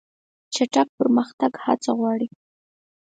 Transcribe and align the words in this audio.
چټک 0.53 0.87
پرمختګ 0.97 1.51
هڅه 1.65 1.91
غواړي. 1.97 2.27